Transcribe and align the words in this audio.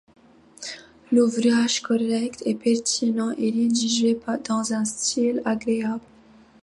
L'ouvrage, 1.11 1.83
correct 1.83 2.41
et 2.47 2.55
pertinent, 2.55 3.29
est 3.33 3.51
rédigé 3.53 4.19
dans 4.47 4.73
un 4.73 4.83
style 4.83 5.43
agréable. 5.45 6.01